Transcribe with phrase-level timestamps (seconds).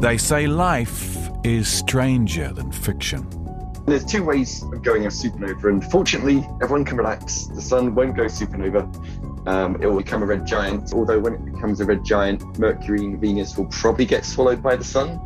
[0.00, 3.28] They say life is stranger than fiction.
[3.86, 7.48] There's two ways of going a supernova, and fortunately, everyone can relax.
[7.48, 9.46] The sun won't go supernova.
[9.46, 10.94] Um, it will become a red giant.
[10.94, 14.74] Although, when it becomes a red giant, Mercury and Venus will probably get swallowed by
[14.74, 15.20] the sun.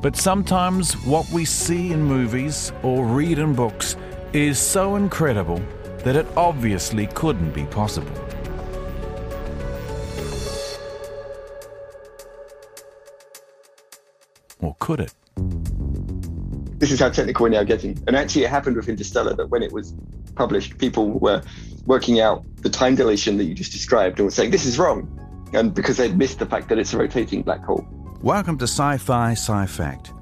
[0.00, 3.96] But sometimes what we see in movies or read in books
[4.32, 5.60] is so incredible
[6.04, 8.12] that it obviously couldn't be possible.
[14.62, 15.14] Or could it?
[16.78, 18.02] This is how technical we're now getting.
[18.06, 19.94] And actually, it happened with Interstellar that when it was
[20.34, 21.42] published, people were
[21.86, 25.08] working out the time dilation that you just described and were saying, this is wrong.
[25.54, 27.86] And because they'd missed the fact that it's a rotating black hole.
[28.20, 30.12] Welcome to Sci Fi Sci Fact.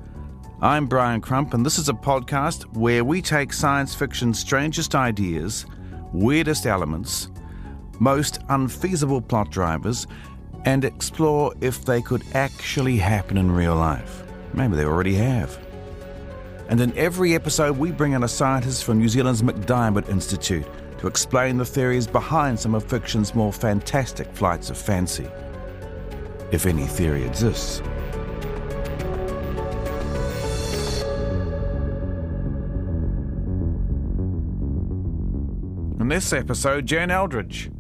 [0.61, 5.67] I'm Brian Crump, and this is a podcast where we take science fiction's strangest ideas,
[6.13, 7.29] weirdest elements,
[7.99, 10.07] most unfeasible plot drivers,
[10.65, 14.25] and explore if they could actually happen in real life.
[14.59, 15.57] Maybe they already have.
[16.69, 20.67] And in every episode, we bring in a scientist from New Zealand's MacDiarmid Institute
[20.99, 25.29] to explain the theories behind some of fiction's more fantastic flights of fancy.
[26.51, 27.81] If any theory exists.
[36.01, 37.71] In this episode, Jan Eldridge,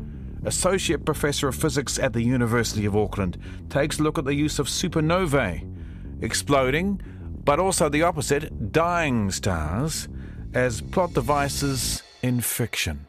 [0.44, 3.36] Associate Professor of Physics at the University of Auckland,
[3.68, 5.74] takes a look at the use of supernovae,
[6.20, 7.00] exploding,
[7.44, 10.08] but also the opposite, dying stars,
[10.54, 13.06] as plot devices in fiction.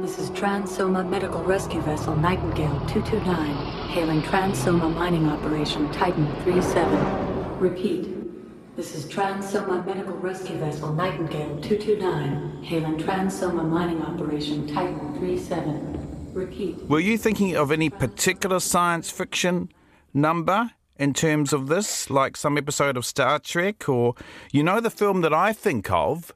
[0.00, 7.58] This is Transoma Medical Rescue Vessel Nightingale 229, hailing Transoma Mining Operation Titan 37.
[7.58, 8.76] Repeat.
[8.76, 16.32] This is Transoma Medical Rescue Vessel Nightingale 229, hailing Transoma Mining Operation Titan 37.
[16.34, 16.76] Repeat.
[16.84, 19.72] Were you thinking of any particular science fiction
[20.16, 23.88] number in terms of this, like some episode of Star Trek?
[23.88, 24.14] Or,
[24.50, 26.32] you know, the film that I think of,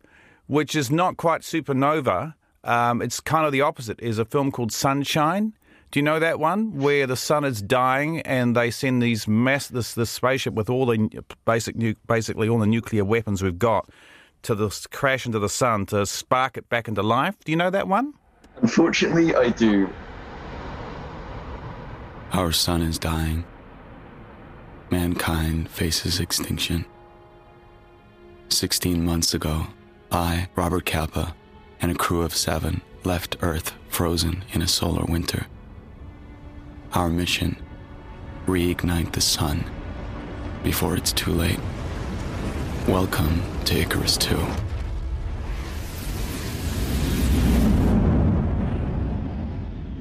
[0.47, 4.71] which is not quite supernova, um, it's kind of the opposite, is a film called
[4.73, 5.55] Sunshine.
[5.91, 9.67] Do you know that one where the sun is dying and they send these mass
[9.67, 13.89] this this spaceship with all the basic nu- basically all the nuclear weapons we've got
[14.43, 17.35] to the crash into the sun to spark it back into life?
[17.45, 18.15] Do you know that one?
[18.63, 19.89] Unfortunately, I do.
[22.33, 23.45] Our sun is dying.
[24.91, 26.85] Mankind faces extinction.
[28.49, 29.69] 16 months ago,
[30.11, 31.37] I, Robert Capa,
[31.81, 35.47] and a crew of seven left Earth frozen in a solar winter.
[36.93, 37.57] Our mission
[38.47, 39.65] reignite the sun
[40.65, 41.61] before it's too late.
[42.89, 44.37] Welcome to Icarus 2.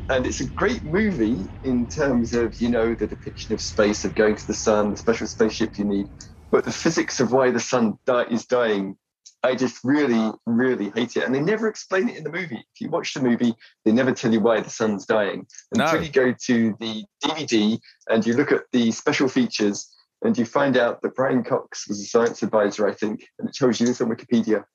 [0.10, 4.16] And it's a great movie in terms of, you know, the depiction of space, of
[4.16, 6.08] going to the sun, the special spaceship you need.
[6.52, 8.98] But the physics of why the sun di- is dying,
[9.44, 11.24] I just really, really hate it.
[11.26, 12.58] And they never explain it in the movie.
[12.58, 13.54] If you watch the movie,
[13.86, 15.46] they never tell you why the sun's dying.
[15.72, 16.06] Until No.
[16.06, 20.76] you go to the DVD and you look at the special features and you find
[20.76, 24.02] out that Brian Cox was a science advisor, I think, and it tells you this
[24.02, 24.66] on Wikipedia.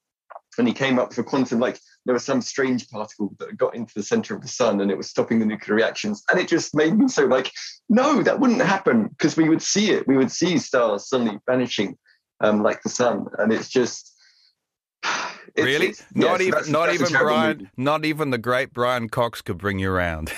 [0.58, 3.74] And he came up with a quantum, like there was some strange particle that got
[3.74, 6.22] into the center of the sun and it was stopping the nuclear reactions.
[6.30, 7.50] And it just made me so like,
[7.88, 10.06] no, that wouldn't happen because we would see it.
[10.06, 11.96] We would see stars suddenly vanishing
[12.40, 13.26] um, like the sun.
[13.38, 14.12] And it's just.
[15.04, 15.88] it's- really?
[15.88, 17.70] it's- yeah, not so even that's- not that's even Brian movie.
[17.76, 20.32] not even the great Brian Cox could bring you around.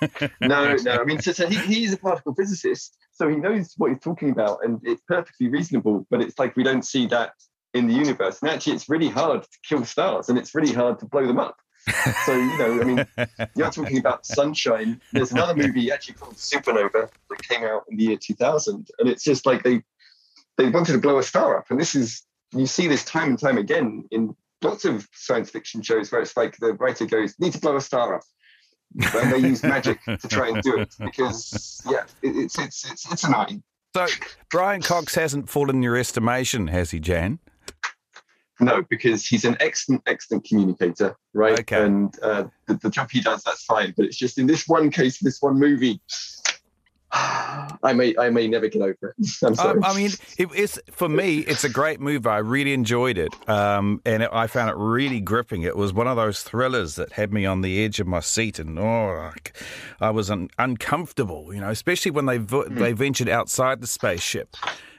[0.40, 0.92] no, no.
[0.92, 4.30] I mean, so, so he, he's a particle physicist, so he knows what he's talking
[4.30, 6.06] about, and it's perfectly reasonable.
[6.10, 7.32] But it's like we don't see that
[7.76, 10.98] in the universe, and actually, it's really hard to kill stars, and it's really hard
[11.00, 11.58] to blow them up.
[12.24, 13.06] So you know, I mean,
[13.54, 15.00] you're talking about sunshine.
[15.12, 19.22] There's another movie actually called Supernova that came out in the year 2000, and it's
[19.22, 19.82] just like they
[20.56, 23.38] they wanted to blow a star up, and this is you see this time and
[23.38, 27.52] time again in lots of science fiction shows where it's like the writer goes, "Need
[27.52, 28.22] to blow a star up."
[29.14, 33.12] and they use magic to try and do it because yeah it, it's it's it's
[33.12, 33.62] it's annoying
[33.94, 34.06] So
[34.50, 37.38] Brian Cox hasn't fallen in your estimation, has he, Jan?
[38.60, 41.60] No, because he's an excellent, excellent communicator, right?
[41.60, 41.82] Okay.
[41.82, 43.92] And uh, the, the job he does, that's fine.
[43.96, 46.00] But it's just in this one case, this one movie,
[47.12, 49.28] I may, I may never get over it.
[49.44, 49.76] I'm sorry.
[49.78, 52.28] Um, I mean, it, it's for me, it's a great movie.
[52.28, 55.62] I really enjoyed it, um, and it, I found it really gripping.
[55.62, 58.58] It was one of those thrillers that had me on the edge of my seat,
[58.58, 59.32] and oh,
[60.00, 61.54] I was un- uncomfortable.
[61.54, 64.56] You know, especially when they vo- they ventured outside the spaceship.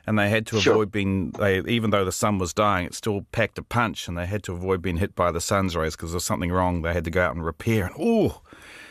[0.08, 0.74] And they had to Sure.
[0.74, 4.18] avoid being, they, even though the sun was dying, it still packed a punch, and
[4.18, 6.82] they had to avoid being hit by the sun's rays because there was something wrong.
[6.82, 7.86] They had to go out and repair.
[7.88, 8.42] And oh,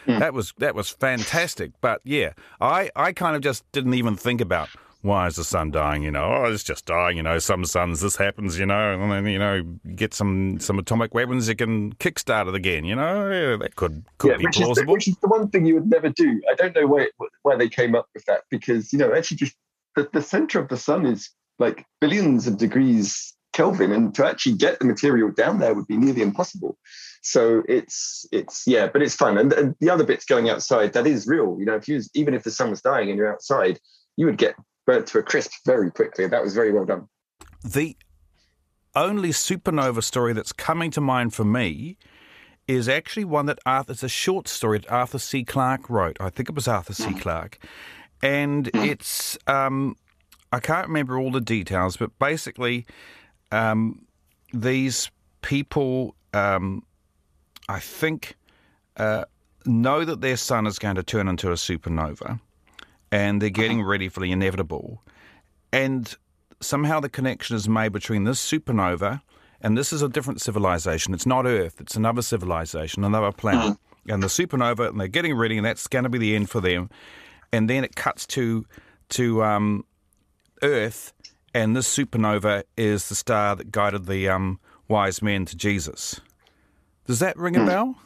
[0.06, 1.72] that was that was fantastic.
[1.80, 4.68] But yeah, I, I kind of just didn't even think about
[5.02, 6.02] why is the sun dying?
[6.02, 7.16] You know, oh, it's just dying.
[7.16, 8.58] You know, some suns this happens.
[8.58, 9.62] You know, and then you know,
[9.94, 12.84] get some some atomic weapons, you can kickstart it again.
[12.84, 14.92] You know, yeah, that could could be which is, the, plausible.
[14.92, 16.42] which is the one thing you would never do.
[16.50, 17.08] I don't know where
[17.42, 19.56] where they came up with that because you know actually just
[19.96, 24.54] the, the center of the sun is like billions of degrees Kelvin, and to actually
[24.56, 26.76] get the material down there would be nearly impossible.
[27.22, 29.38] So it's it's yeah, but it's fun.
[29.38, 31.56] And, and the other bits going outside that is real.
[31.58, 33.80] You know, if you was, even if the sun was dying and you're outside,
[34.16, 36.26] you would get burnt to a crisp very quickly.
[36.26, 37.08] That was very well done.
[37.64, 37.96] the
[38.94, 41.96] only supernova story that's coming to mind for me
[42.68, 43.92] is actually one that Arthur.
[43.92, 45.44] It's a short story that Arthur C.
[45.44, 46.18] Clarke wrote.
[46.20, 47.04] I think it was Arthur C.
[47.04, 47.20] Mm.
[47.20, 47.58] Clarke,
[48.22, 49.96] and it's um,
[50.52, 52.86] I can't remember all the details, but basically,
[53.52, 54.06] um,
[54.52, 55.10] these
[55.42, 56.84] people, um,
[57.68, 58.36] I think,
[58.96, 59.24] uh,
[59.64, 62.40] know that their sun is going to turn into a supernova,
[63.10, 65.02] and they're getting ready for the inevitable,
[65.72, 66.14] and
[66.60, 69.20] somehow the connection is made between this supernova
[69.60, 71.14] and this is a different civilization.
[71.14, 73.76] It's not Earth, it's another civilization, another planet.
[74.08, 76.60] And the supernova, and they're getting ready, and that's going to be the end for
[76.60, 76.88] them.
[77.56, 78.66] And then it cuts to
[79.10, 79.84] to um,
[80.62, 81.12] Earth,
[81.54, 86.20] and this supernova is the star that guided the um, wise men to Jesus.
[87.06, 87.96] Does that ring a bell?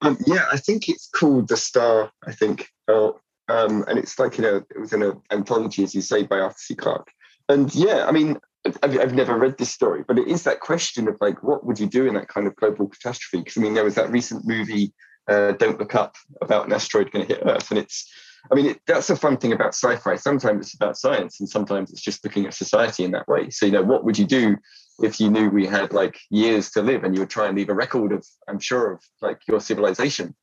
[0.00, 2.70] Um, yeah, I think it's called The Star, I think.
[2.88, 6.22] Oh, um, and it's like, you know, it was in an anthology, as you say,
[6.22, 6.74] by Arthur C.
[6.74, 7.10] Clarke.
[7.48, 8.38] And yeah, I mean,
[8.82, 11.78] I've, I've never read this story, but it is that question of like, what would
[11.78, 13.42] you do in that kind of global catastrophe?
[13.42, 14.92] Because I mean, there was that recent movie,
[15.28, 17.70] uh, Don't Look Up, about an asteroid going to hit Earth.
[17.70, 18.10] And it's,
[18.50, 20.16] I mean, it, that's the fun thing about sci fi.
[20.16, 23.50] Sometimes it's about science, and sometimes it's just looking at society in that way.
[23.50, 24.56] So, you know, what would you do
[25.02, 27.70] if you knew we had like years to live and you would try and leave
[27.70, 30.34] a record of, I'm sure, of like your civilization?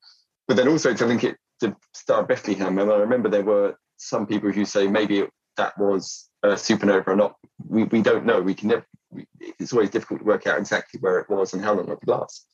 [0.48, 2.78] But then also to link it to Star Bethlehem.
[2.78, 5.24] And I remember there were some people who say maybe
[5.58, 7.36] that was a supernova or not.
[7.68, 8.42] We, we don't know.
[8.42, 11.64] We can never, we, it's always difficult to work out exactly where it was and
[11.64, 12.48] how long it would last.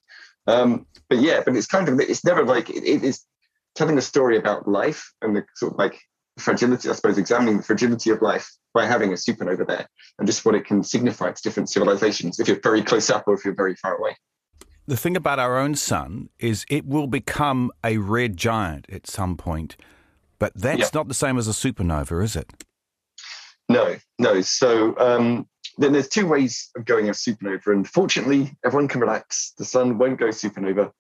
[0.48, 3.24] Um, but yeah, but it's kind of, it's never like, it, it is
[3.76, 6.00] telling a story about life and the sort of like
[6.40, 10.46] fragility, I suppose, examining the fragility of life by having a supernova there and just
[10.46, 13.56] what it can signify to different civilizations if you're very close up or if you're
[13.56, 14.16] very far away.
[14.88, 19.36] The thing about our own sun is it will become a red giant at some
[19.36, 19.76] point,
[20.40, 20.90] but that's Yeah.
[20.94, 22.54] not the same as a supernova, is it?
[23.68, 24.40] No, no.
[24.42, 25.48] So um,
[25.78, 29.54] there's two ways of going a supernova, and fortunately, everyone can relax.
[29.58, 30.92] The sun won't go supernova.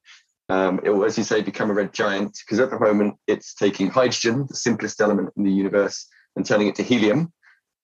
[0.49, 3.53] Um, it will, as you say, become a red giant because at the moment it's
[3.53, 7.33] taking hydrogen, the simplest element in the universe, and turning it to helium.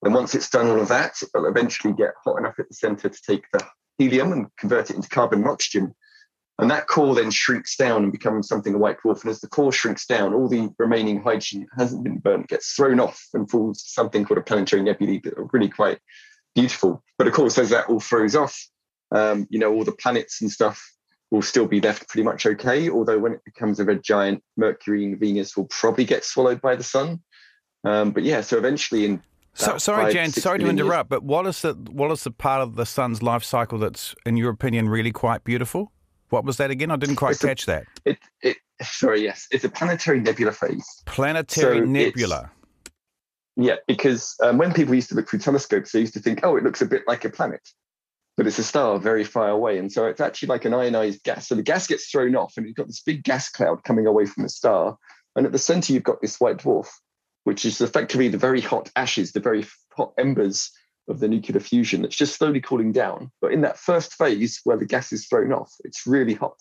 [0.04, 2.76] And once it's done all of that, it will eventually get hot enough at the
[2.76, 3.66] center to take the
[3.98, 5.94] helium and convert it into carbon and oxygen.
[6.60, 9.22] And that core then shrinks down and becomes something a white dwarf.
[9.22, 13.00] And as the core shrinks down, all the remaining hydrogen hasn't been burnt gets thrown
[13.00, 16.00] off and falls to something called a planetary nebulae that really quite
[16.56, 17.04] beautiful.
[17.18, 18.58] But of course, as that all throws off,
[19.12, 20.82] um, you know, all the planets and stuff
[21.32, 22.90] will still be left pretty much okay.
[22.90, 26.76] Although when it becomes a red giant, Mercury and Venus will probably get swallowed by
[26.76, 27.22] the sun.
[27.84, 29.22] Um, but yeah, so eventually in
[29.56, 30.32] So, sorry, five, Jan.
[30.32, 32.86] Sorry to billion years- interrupt, but what is the what is the part of the
[32.86, 35.92] sun's life cycle that's, in your opinion, really quite beautiful?
[36.30, 36.90] What was that again?
[36.90, 37.84] I didn't quite It's a- catch that.
[38.06, 40.88] It, it, sorry, yes, it's a planetary nebula phase.
[41.06, 42.52] Planetary So nebula.
[43.56, 46.56] Yeah, because um, when people used to look through telescopes, they used to think, oh,
[46.56, 47.62] it looks a bit like a planet,
[48.36, 49.78] but it's a star very far away.
[49.78, 51.48] And so it's actually like an ionized gas.
[51.48, 54.26] So the gas gets thrown off, and you've got this big gas cloud coming away
[54.26, 54.98] from the star.
[55.36, 56.88] And at the center, you've got this white dwarf,
[57.44, 60.72] which is effectively the very hot ashes, the very hot embers
[61.08, 63.30] of the nuclear fusion that's just slowly cooling down.
[63.40, 66.60] But in that first phase where the gas is thrown off, it's really hot.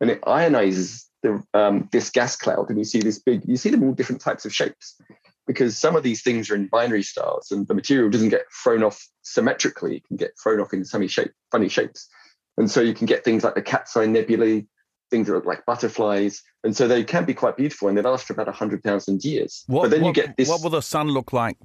[0.00, 3.70] And it ionizes the, um, this gas cloud, and you see this big, you see
[3.70, 5.00] them all different types of shapes
[5.46, 8.82] because some of these things are in binary stars and the material doesn't get thrown
[8.82, 9.96] off symmetrically.
[9.96, 12.08] It can get thrown off in funny shape, funny shapes.
[12.56, 14.66] And so you can get things like the cat's eye nebulae,
[15.10, 16.42] things that look like butterflies.
[16.62, 19.64] And so they can be quite beautiful and they last for about 100,000 years.
[19.66, 20.48] What, but then what, you get this.
[20.48, 21.58] what will the sun look like,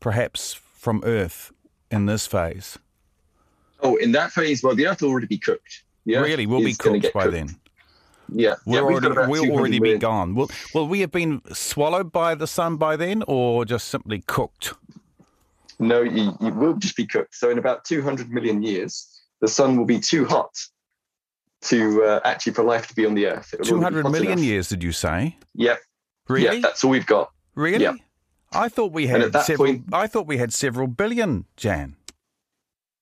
[0.00, 1.52] perhaps from Earth,
[1.90, 2.78] in this phase?
[3.80, 5.84] Oh, in that phase, well, the Earth will already be cooked.
[6.04, 7.32] The Earth really, we'll be cooked by cooked.
[7.34, 7.48] then.
[8.34, 10.34] Yeah, We'll yeah, already, we'll already be gone.
[10.34, 14.74] Will, will we have been swallowed by the sun by then, or just simply cooked?
[15.78, 17.34] No, you, you will just be cooked.
[17.34, 20.56] So in about 200 million years, the sun will be too hot
[21.62, 23.54] to uh, actually for life to be on the Earth.
[23.54, 24.38] It'll be hundred enough.
[24.38, 25.36] years, did you say?
[25.54, 25.80] Yep.
[26.28, 26.56] Really?
[26.56, 27.30] Yeah, that's all we've got.
[27.54, 27.84] really?
[27.84, 27.94] yeah.
[28.54, 29.66] I thought we had several.
[29.72, 31.96] point- I thought we had several billion, Jan.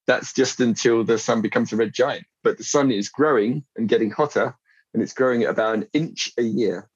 [0.06, 2.24] That's just until the sun becomes a red giant.
[2.42, 4.56] But the sun is growing and getting hotter,
[4.94, 6.88] and it's growing at about an inch a year.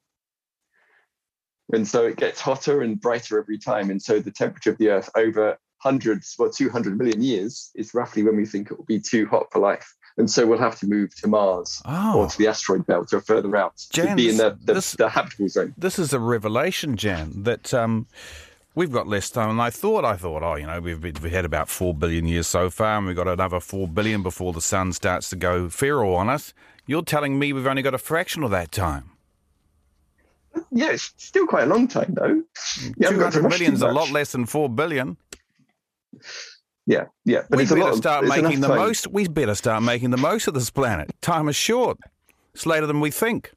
[1.73, 3.89] And so it gets hotter and brighter every time.
[3.89, 8.23] And so the temperature of the Earth over hundreds, well, 200 million years is roughly
[8.23, 9.93] when we think it will be too hot for life.
[10.17, 12.19] And so we'll have to move to Mars Oh.
[12.19, 15.09] or to the asteroid belt or further out to be in the, the, this- the
[15.09, 15.73] habitable zone.
[15.77, 17.43] This is a revelation, Jan.
[17.43, 18.07] That um,
[18.75, 19.49] we've got less time.
[19.49, 22.47] And I thought, I thought, oh, you know, we've we've had about four billion years
[22.47, 26.15] so far, and we've got another four billion before the sun starts to go feral
[26.15, 26.53] on us.
[26.87, 29.11] You're telling me we've only got a fraction of that time.
[30.71, 32.43] Yeah, it's still quite a long time though.
[32.97, 35.17] You Two hundred million is a lot less than four billion.
[36.85, 37.41] Yeah, yeah.
[37.49, 38.77] But we it's a lot better of- start it's making the time.
[38.77, 39.07] most.
[39.07, 41.13] We better start making the most of this planet.
[41.21, 41.97] Time is short.
[42.53, 43.51] It's later than we think.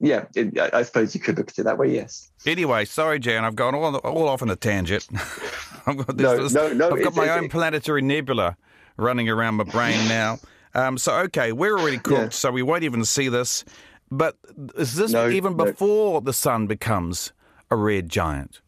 [0.00, 1.92] Yeah, it, I I suppose you could look at it that way.
[1.94, 2.30] Yes.
[2.46, 3.44] Anyway, sorry, Jan.
[3.44, 5.06] I've gone all, all off on a tangent.
[5.86, 8.56] I've got this, No, this- no, no, I've got my own planetary nebula
[8.96, 10.38] running around my brain now.
[10.74, 12.28] Um, so okay, we're already cooked, Yeah.
[12.30, 13.64] so we won't even see this.
[14.10, 14.36] But
[14.76, 15.64] is this No, even no.
[15.66, 17.32] before the sun becomes
[17.70, 18.60] a red giant?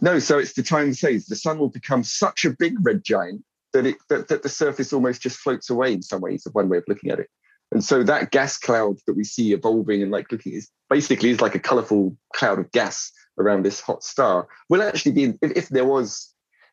[0.00, 1.26] No, so it's the time phase.
[1.26, 3.42] The sun will become such a big red giant
[3.72, 6.44] that it that, that the surface almost just floats away in some ways.
[6.46, 7.28] Of one way of looking at it.
[7.72, 11.40] And so that gas cloud that we see evolving and like looking is basically is
[11.40, 14.46] like a colorful cloud of gas around this hot star.
[14.68, 16.31] Will actually be if, if there was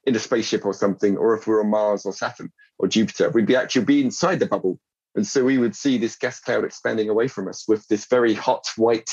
[0.10, 3.46] in a spaceship or something, or if we're on Mars or Saturn or Jupiter, we'd
[3.46, 4.80] be actually be inside the bubble.
[5.16, 8.34] And so we would see this gas cloud expanding away from us with this very
[8.34, 9.12] hot white,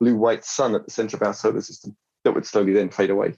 [0.00, 3.10] blue white sun at the center of our solar system that would slowly then fade
[3.10, 3.34] away.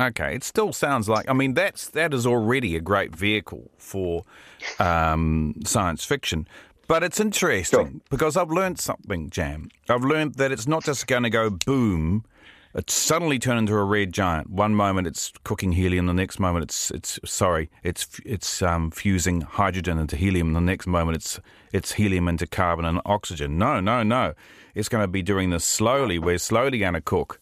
[0.00, 1.28] Okay, it still sounds like.
[1.28, 4.24] I mean, that's that is already a great vehicle for
[4.78, 6.46] um, science fiction.
[6.86, 8.00] But it's interesting Sure.
[8.08, 9.70] because I've learned something, Jan.
[9.88, 12.24] I've learned that it's not just going to go boom.
[12.78, 14.50] It suddenly turn into a red giant.
[14.50, 19.40] One moment it's cooking helium, the next moment it's it's sorry, it's it's um, fusing
[19.40, 20.52] hydrogen into helium.
[20.52, 21.40] The next moment it's
[21.72, 23.58] it's helium into carbon and oxygen.
[23.58, 24.32] No, no, no.
[24.76, 26.20] It's going to be doing this slowly.
[26.20, 27.40] We're slowly going to cook.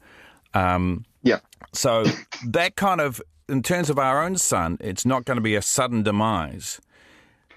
[0.54, 1.40] Um, Yeah.
[1.72, 2.04] so
[2.46, 5.60] that kind of, in terms of our own sun, it's not going to be a
[5.60, 6.80] sudden demise.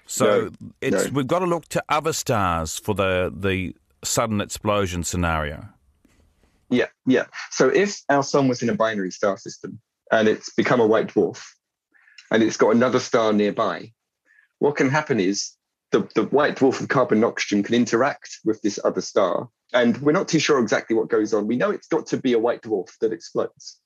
[0.04, 0.26] So
[0.60, 1.10] No, it's no.
[1.14, 5.68] we've got to look to other stars for the the sudden explosion scenario.
[6.70, 7.26] Yeah, yeah.
[7.50, 9.80] So if our sun was in a binary star system
[10.12, 11.42] and it's become a white dwarf
[12.30, 13.92] and it's got another star nearby,
[14.60, 15.52] what can happen is
[15.90, 19.48] the, the white dwarf of carbon and oxygen can interact with this other star.
[19.72, 21.46] And we're not too sure exactly what goes on.
[21.46, 23.80] We know it's got to be a white dwarf that explodes.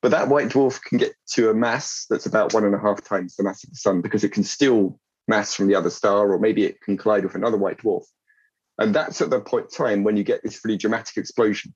[0.00, 3.04] But that white dwarf can get to a mass that's about one and a half
[3.04, 4.98] times the mass of the sun because it can steal
[5.28, 8.04] mass from the other star, or maybe it can collide with another white dwarf.
[8.78, 11.72] And that's at the point in time when you get this really dramatic explosion.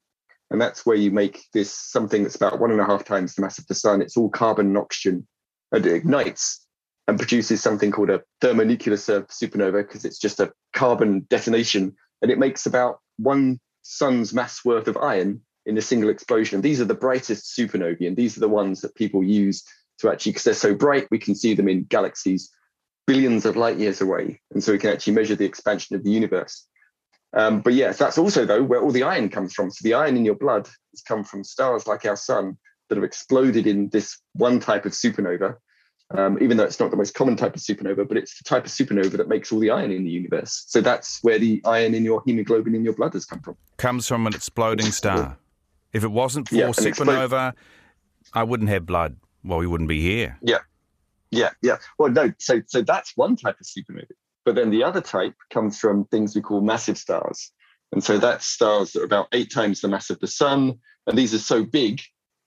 [0.51, 3.43] And that's where you make this something that's about one and a half times the
[3.43, 4.01] mass of the sun.
[4.01, 5.27] It's all carbon and oxygen,
[5.73, 6.65] and it ignites
[7.09, 12.39] and produces something called a thermonuclear supernova because it's just a carbon detonation, and it
[12.39, 16.61] makes about one sun's mass worth of iron in a single explosion.
[16.61, 19.65] These are the brightest supernovae, and these are the ones that people use
[19.99, 22.51] to actually, because they're so bright, we can see them in galaxies
[23.07, 26.11] billions of light years away, and so we can actually measure the expansion of the
[26.11, 26.67] universe.
[27.33, 29.71] Um, but yes, that's also though where all the iron comes from.
[29.71, 32.57] So the iron in your blood has come from stars like our sun
[32.89, 35.57] that have exploded in this one type of supernova.
[36.13, 38.65] Um, even though it's not the most common type of supernova, but it's the type
[38.65, 40.65] of supernova that makes all the iron in the universe.
[40.69, 43.57] So that's where the iron in your hemoglobin in your blood has come from.
[43.77, 45.37] Comes from an exploding star.
[45.93, 47.55] If it wasn't for Yeah, supernova,
[48.33, 49.17] I wouldn't have blood.
[49.43, 50.39] Well, we wouldn't be here.
[50.43, 50.59] Yeah,
[51.33, 51.79] yeah, yeah.
[51.99, 52.33] Well, no.
[52.39, 54.13] So, so that's one type of supernova.
[54.47, 57.53] But then the other type comes from things we call massive stars,
[57.93, 60.79] and so that's stars that are about eight times the mass of the sun.
[61.07, 62.01] And these are so big,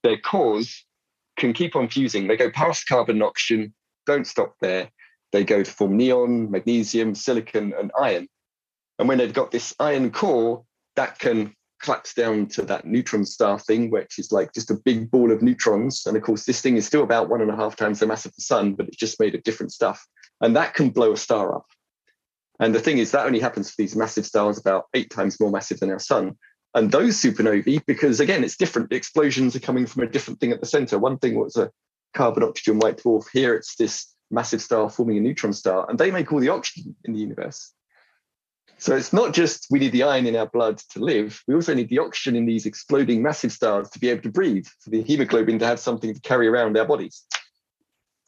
[0.03, 0.86] their cores
[1.38, 2.27] can keep on fusing.
[2.27, 3.74] They go past carbon and oxygen,
[4.06, 4.89] don't stop there.
[5.32, 8.27] They go to form neon, magnesium, silicon, and iron.
[8.98, 10.63] And when they've got this iron core,
[10.96, 15.10] that can collapse down to that neutron star thing, which is like just a big
[15.10, 16.03] ball of neutrons.
[16.06, 18.25] And of course, this thing is still about one and a half times the mass
[18.25, 20.06] of the sun, but it's just made of different stuff.
[20.41, 21.65] And that can blow a star up.
[22.59, 25.51] And the thing is, that only happens for these massive stars about eight times more
[25.51, 26.37] massive than our sun.
[26.75, 28.89] And those supernovae, because again, it's different.
[28.89, 30.99] The explosions are coming from a different thing at the center.
[30.99, 31.71] One thing was a
[32.13, 33.25] carbon oxygen white dwarf.
[33.31, 36.95] Here it's this massive star forming a neutron star, and they make all the oxygen
[37.05, 37.73] in the universe.
[38.77, 41.73] So it's not just we need the iron in our blood to live, we also
[41.73, 45.01] need the oxygen in these exploding massive stars to be able to breathe, for the
[45.01, 47.25] hemoglobin to have something to carry around our bodies.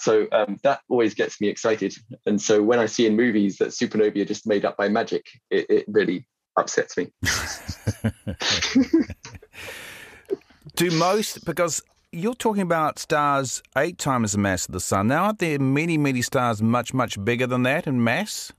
[0.01, 1.93] So um, that always gets me excited.
[2.25, 5.27] And so when I see in movies that supernovae are just made up by magic,
[5.51, 6.27] it, it really
[6.57, 7.11] upsets me.
[10.75, 15.07] Do most, because you're talking about stars eight times the mass of the sun.
[15.07, 18.51] Now, aren't there many, many stars much, much bigger than that in mass?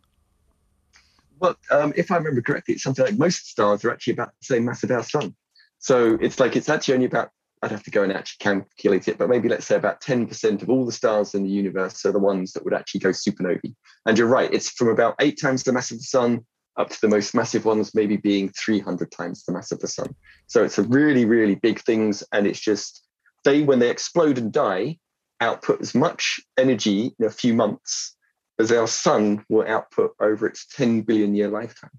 [1.40, 4.44] Well, um, if I remember correctly, it's something like most stars are actually about the
[4.44, 5.34] same mass as our sun.
[5.80, 7.30] So it's like it's actually only about,
[7.62, 10.68] I'd have to go and actually calculate it, but maybe let's say about 10% of
[10.68, 13.74] all the stars in the universe are the ones that would actually go supernovae.
[14.04, 16.44] And you're right, it's from about eight times the mass of the sun
[16.76, 20.14] up to the most massive ones, maybe being 300 times the mass of the sun.
[20.46, 22.24] So it's a really, really big things.
[22.32, 23.06] And it's just,
[23.44, 24.98] they, when they explode and die,
[25.40, 28.16] output as much energy in a few months
[28.58, 31.90] as our sun will output over its 10 billion year lifetime.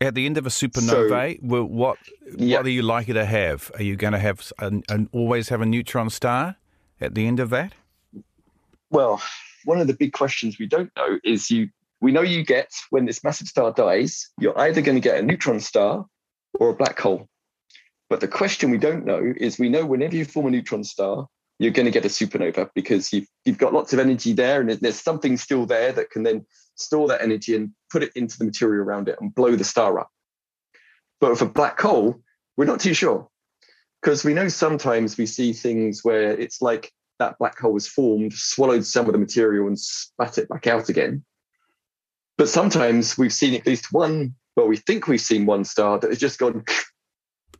[0.00, 1.98] At the end of a supernova, so, what
[2.36, 2.58] yeah.
[2.58, 3.70] what are you likely to have?
[3.76, 6.56] Are you going to have an, an, always have a neutron star
[7.00, 7.72] at the end of that?
[8.90, 9.22] Well,
[9.64, 11.70] one of the big questions we don't know is you.
[12.02, 15.22] We know you get when this massive star dies, you're either going to get a
[15.22, 16.04] neutron star
[16.60, 17.26] or a black hole.
[18.10, 21.26] But the question we don't know is we know whenever you form a neutron star,
[21.58, 24.70] you're going to get a supernova because you've, you've got lots of energy there and
[24.70, 26.44] there's something still there that can then
[26.76, 29.98] store that energy and put it into the material around it and blow the star
[29.98, 30.10] up.
[31.20, 32.20] But with a black hole,
[32.56, 33.28] we're not too sure
[34.00, 38.32] because we know sometimes we see things where it's like that black hole was formed,
[38.32, 41.24] swallowed some of the material and spat it back out again.
[42.38, 46.10] But sometimes we've seen at least one, well, we think we've seen one star that
[46.10, 46.64] has just gone.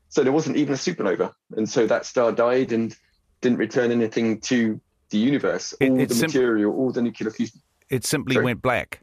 [0.08, 1.32] So there wasn't even a supernova.
[1.56, 2.96] And so that star died and
[3.42, 4.80] didn't return anything to
[5.10, 5.74] the universe.
[5.78, 7.60] All it, the sim- material, all the nuclear fusion.
[7.90, 8.44] It simply Sorry.
[8.46, 9.00] went black.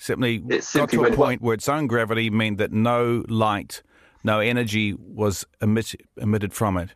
[0.00, 3.82] Simply, it simply got to a point where its own gravity meant that no light,
[4.24, 6.94] no energy was emit, emitted from it,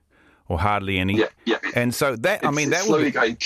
[0.49, 1.19] or hardly any.
[1.19, 1.59] Yeah, yeah.
[1.75, 3.11] And so that, I mean, that would be.
[3.11, 3.37] Going.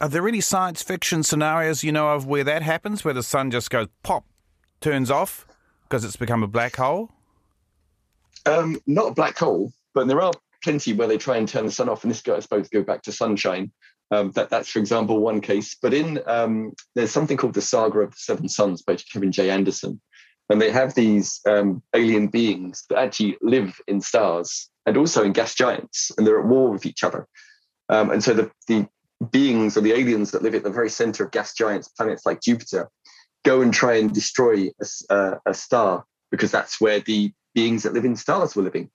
[0.00, 3.52] Are there any science fiction scenarios you know of where that happens, where the sun
[3.52, 4.24] just goes pop,
[4.80, 5.46] turns off
[5.84, 7.12] because it's become a black hole?
[8.44, 10.32] Um, not a black hole, but there are
[10.64, 12.76] plenty where they try and turn the sun off, and this guy is supposed to
[12.76, 13.70] go back to sunshine.
[14.10, 15.76] Um, that, that's, for example, one case.
[15.80, 19.50] But in um, there's something called the Saga of the Seven Suns by Kevin J.
[19.50, 20.00] Anderson,
[20.50, 25.32] and they have these um, alien beings that actually live in stars and also in
[25.32, 27.26] gas giants, and they're at war with each other.
[27.88, 28.86] Um, and so the, the
[29.30, 32.40] beings or the aliens that live at the very center of gas giants, planets like
[32.40, 32.90] Jupiter,
[33.44, 34.70] go and try and destroy
[35.10, 38.90] a, a star because that's where the beings that live in stars were living.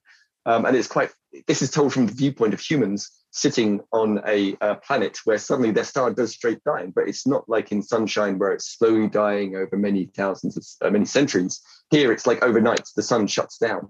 [0.45, 1.11] Um, and it's quite,
[1.47, 5.71] this is told from the viewpoint of humans sitting on a, a, planet where suddenly
[5.71, 9.55] their star does straight dying, but it's not like in sunshine where it's slowly dying
[9.55, 11.61] over many thousands of uh, many centuries.
[11.91, 13.89] Here it's like overnight, the sun shuts down.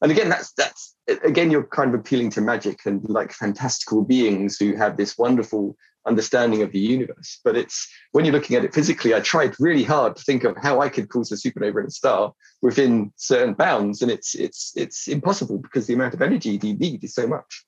[0.00, 4.56] And again, that's that's again, you're kind of appealing to magic and like fantastical beings
[4.58, 7.40] who have this wonderful understanding of the universe.
[7.44, 10.56] But it's when you're looking at it physically, I tried really hard to think of
[10.60, 12.32] how I could cause a supernova in a star
[12.62, 17.04] within certain bounds, and it's it's it's impossible because the amount of energy you need
[17.04, 17.64] is so much.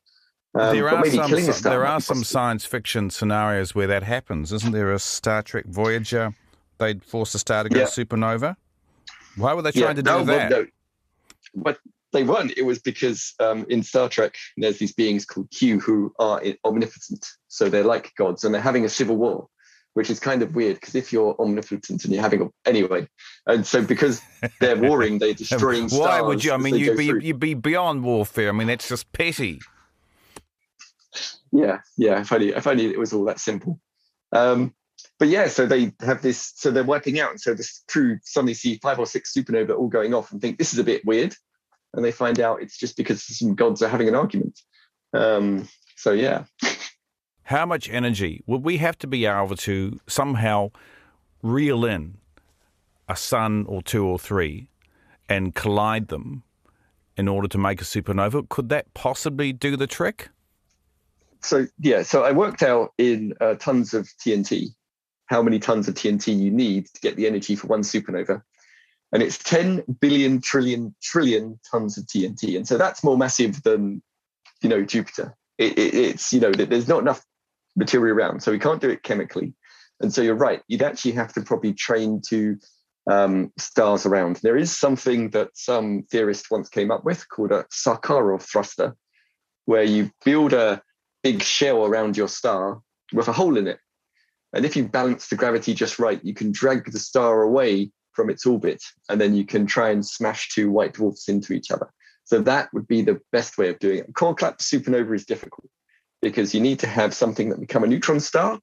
[0.54, 4.92] Um, there are some, there are some science fiction scenarios where that happens, isn't there?
[4.92, 6.34] A Star Trek Voyager,
[6.78, 7.86] they'd force a star to go yeah.
[7.86, 8.56] supernova.
[9.36, 10.50] Why were they trying yeah, to do no, that?
[10.50, 10.66] Well, no.
[11.56, 11.78] But
[12.12, 12.56] they weren't.
[12.56, 17.26] It was because um, in Star Trek, there's these beings called Q who are omnipotent.
[17.48, 19.48] So they're like gods and they're having a civil war,
[19.94, 23.08] which is kind of weird because if you're omnipotent and you're having a, anyway,
[23.46, 24.22] and so because
[24.60, 25.88] they're warring, they're destroying.
[25.88, 26.52] Why would you?
[26.52, 28.48] I mean, you'd be, you'd be beyond warfare.
[28.48, 29.60] I mean, that's just petty.
[31.52, 32.20] Yeah, yeah.
[32.20, 33.80] If only, if only it was all that simple.
[34.32, 34.74] Um,
[35.18, 37.30] but yeah, so they have this, so they're wiping out.
[37.30, 40.58] And so this crew suddenly see five or six supernova all going off and think
[40.58, 41.34] this is a bit weird
[41.94, 44.60] and they find out it's just because some gods are having an argument.
[45.12, 46.44] Um, so yeah.
[47.44, 50.70] How much energy would we have to be able to somehow
[51.42, 52.16] reel in
[53.08, 54.70] a sun or two or three
[55.28, 56.42] and collide them
[57.16, 58.48] in order to make a supernova?
[58.48, 60.30] Could that possibly do the trick?
[61.44, 64.68] So yeah, so I worked out in uh, tons of TNT
[65.26, 68.42] how many tons of TNT you need to get the energy for one supernova
[69.14, 72.56] and it's 10 billion trillion trillion tons of TNT.
[72.56, 74.02] And so that's more massive than,
[74.60, 75.36] you know, Jupiter.
[75.56, 77.24] It, it, it's, you know, that there's not enough
[77.76, 79.54] material around, so we can't do it chemically.
[80.00, 82.58] And so you're right, you'd actually have to probably train to
[83.08, 84.40] um, stars around.
[84.42, 88.96] There is something that some theorist once came up with called a Shkadov thruster,
[89.66, 90.82] where you build a
[91.24, 92.80] big shell around your star
[93.12, 93.78] with a hole in it.
[94.52, 98.30] And if you balance the gravity just right, you can drag the star away from
[98.30, 101.90] its orbit, and then you can try and smash two white dwarfs into each other.
[102.22, 104.14] So that would be the best way of doing it.
[104.14, 105.68] Core collapse supernova is difficult
[106.22, 108.60] because you need to have something that become a neutron star.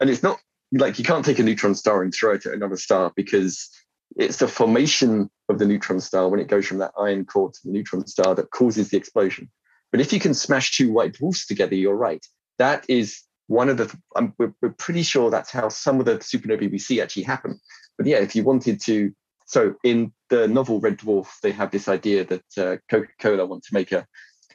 [0.00, 0.38] And it's not
[0.72, 3.68] like you can't take a neutron star and throw it at another star because
[4.16, 7.58] it's the formation of the neutron star when it goes from that iron core to
[7.64, 9.50] the neutron star that causes the explosion.
[9.90, 12.24] But if you can smash two white dwarfs together, you're right.
[12.58, 16.16] That is one of the, um, we're, we're pretty sure that's how some of the
[16.18, 17.58] supernovae we see actually happen.
[17.96, 19.12] But yeah, if you wanted to,
[19.46, 23.64] so in the novel Red Dwarf, they have this idea that uh, Coca Cola want
[23.64, 24.06] to make a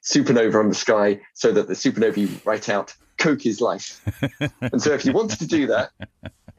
[0.04, 4.02] supernova on the sky so that the supernovae write out Coke is life.
[4.62, 5.92] and so if you wanted to do that,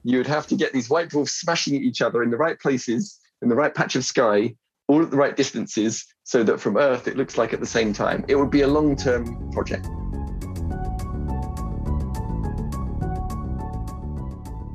[0.02, 2.58] you would have to get these white dwarfs smashing at each other in the right
[2.58, 4.54] places, in the right patch of sky,
[4.88, 7.92] all at the right distances, so that from Earth it looks like at the same
[7.92, 8.24] time.
[8.28, 9.87] It would be a long term project.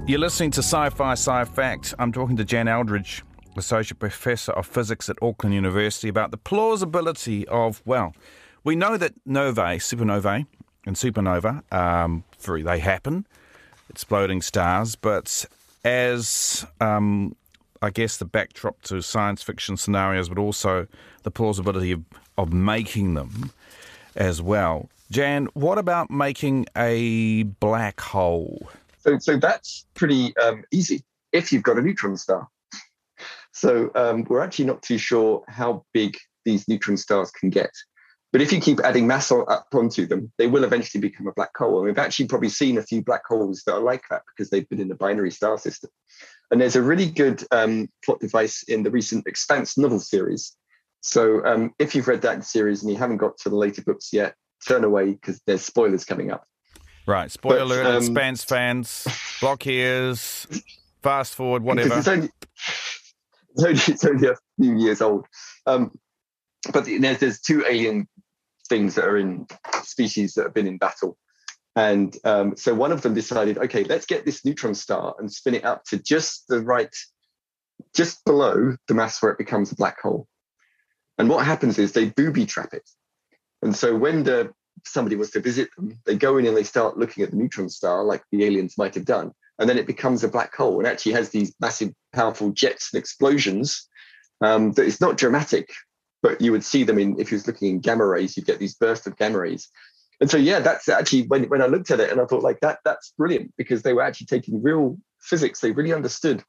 [0.07, 1.93] You're listening to Sci Fi Sci Fact.
[1.99, 3.23] I'm talking to Jan Eldridge,
[3.57, 8.15] Associate Professor of Physics at Auckland University, about the plausibility of, well,
[8.63, 10.47] we know that novae, supernovae,
[10.85, 13.27] and supernova, um, they happen,
[13.89, 15.45] exploding stars, but
[15.83, 17.35] as um,
[17.81, 20.87] I guess the backdrop to science fiction scenarios, but also
[21.23, 22.03] the plausibility of,
[22.37, 23.51] of making them
[24.15, 24.89] as well.
[25.11, 28.69] Jan, what about making a black hole?
[28.99, 32.47] So, so that's pretty um, easy if you've got a neutron star.
[33.51, 37.71] So um, we're actually not too sure how big these neutron stars can get.
[38.31, 41.57] But if you keep adding mass up onto them, they will eventually become a black
[41.57, 41.77] hole.
[41.77, 44.69] And we've actually probably seen a few black holes that are like that because they've
[44.69, 45.89] been in the binary star system.
[46.51, 50.55] And there's a really good um, plot device in the recent Expanse novel series.
[51.01, 54.11] So um, if you've read that series and you haven't got to the later books
[54.11, 54.35] yet,
[54.67, 56.45] turn away because there's spoilers coming up.
[57.05, 57.31] Right.
[57.31, 59.07] Spoiler alert, um, Expanse fans,
[59.39, 60.47] block ears,
[61.01, 61.97] fast forward, whatever.
[61.97, 62.29] It's only,
[63.55, 65.25] it's only, it's only a few years old.
[65.65, 65.91] Um,
[66.73, 68.07] but there's, there's two alien
[68.67, 69.47] things that are in
[69.83, 71.17] species that have been in battle.
[71.75, 75.55] And um, so one of them decided, okay, let's get this neutron star and spin
[75.55, 76.93] it up to just the right,
[77.95, 80.27] just below the mass where it becomes a black hole.
[81.17, 82.89] And what happens is they booby trap it.
[83.61, 84.51] And so when the
[84.85, 87.69] somebody was to visit them, they go in and they start looking at the neutron
[87.69, 89.31] star like the aliens might have done.
[89.59, 92.99] And then it becomes a black hole and actually has these massive, powerful jets and
[92.99, 93.87] explosions
[94.41, 95.69] um, that it's not dramatic,
[96.23, 98.59] but you would see them in if you was looking in gamma rays, you'd get
[98.59, 99.69] these bursts of gamma rays.
[100.21, 102.59] And so yeah, that's actually when when I looked at it and I thought like
[102.59, 105.61] that that's brilliant because they were actually taking real physics.
[105.61, 106.43] They really understood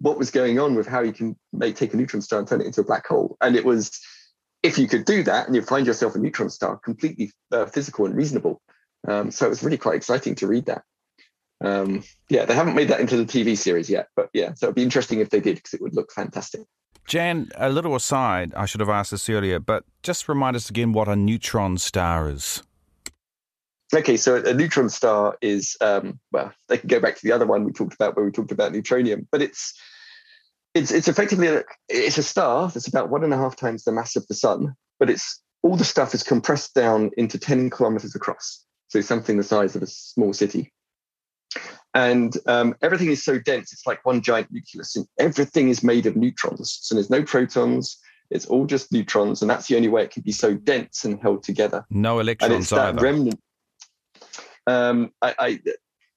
[0.00, 2.60] what was going on with how you can make take a neutron star and turn
[2.60, 3.36] it into a black hole.
[3.40, 4.00] And it was
[4.62, 8.06] if you could do that and you find yourself a neutron star, completely uh, physical
[8.06, 8.60] and reasonable.
[9.06, 10.82] Um, so it was really quite exciting to read that.
[11.62, 14.74] Um, yeah, they haven't made that into the TV series yet, but yeah, so it'd
[14.74, 16.62] be interesting if they did because it would look fantastic.
[17.06, 20.92] Jan, a little aside, I should have asked this earlier, but just remind us again
[20.92, 22.62] what a neutron star is.
[23.94, 27.46] Okay, so a neutron star is um, well, they can go back to the other
[27.46, 29.74] one we talked about where we talked about neutronium, but it's
[30.74, 33.92] it's it's effectively a, it's a star that's about one and a half times the
[33.92, 38.14] mass of the sun, but it's all the stuff is compressed down into ten kilometers
[38.14, 40.72] across, so something the size of a small city
[41.94, 46.06] and um, everything is so dense it's like one giant nucleus and everything is made
[46.06, 47.98] of neutrons so there's no protons
[48.30, 51.20] it's all just neutrons and that's the only way it can be so dense and
[51.20, 53.02] held together no electrons and it's that either.
[53.02, 53.40] remnant
[54.66, 55.60] um, I, I,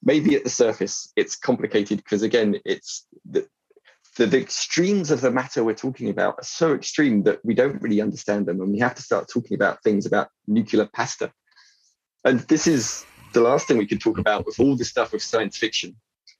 [0.03, 3.47] maybe at the surface it's complicated because again it's the,
[4.17, 7.81] the, the extremes of the matter we're talking about are so extreme that we don't
[7.81, 11.31] really understand them and we have to start talking about things about nuclear pasta
[12.23, 15.21] and this is the last thing we could talk about with all the stuff of
[15.21, 15.95] science fiction